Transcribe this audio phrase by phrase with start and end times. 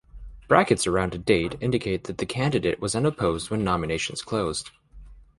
[0.47, 4.71] Brackets around a date indicate that the candidate was unopposed when nominations closed.